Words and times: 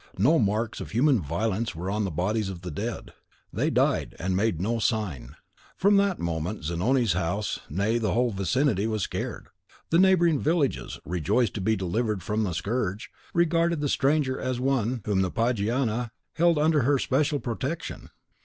No 0.17 0.39
marks 0.39 0.81
of 0.81 0.89
human 0.89 1.19
violence 1.21 1.75
were 1.75 1.91
on 1.91 2.05
the 2.05 2.09
bodies 2.09 2.49
of 2.49 2.61
the 2.61 2.71
dead. 2.71 3.13
They 3.53 3.69
died, 3.69 4.15
and 4.17 4.35
made 4.35 4.59
no 4.59 4.79
sign. 4.79 5.35
From 5.77 5.97
that 5.97 6.17
moment 6.17 6.63
Zanoni's 6.63 7.13
house 7.13 7.59
nay, 7.69 7.99
the 7.99 8.11
whole 8.13 8.31
vicinity 8.31 8.87
was 8.87 9.03
sacred. 9.03 9.49
The 9.91 9.99
neighbouring 9.99 10.39
villages, 10.39 10.97
rejoiced 11.05 11.53
to 11.53 11.61
be 11.61 11.75
delivered 11.75 12.23
from 12.23 12.47
a 12.47 12.55
scourge, 12.55 13.11
regarded 13.31 13.79
the 13.79 13.87
stranger 13.89 14.39
as 14.39 14.59
one 14.59 15.01
whom 15.05 15.21
the 15.21 15.29
Pagiana 15.29 15.91
(or 15.91 15.95
Virgin) 15.95 16.09
held 16.33 16.57
under 16.57 16.81
her 16.81 16.95
especial 16.95 17.39
protection. 17.39 18.09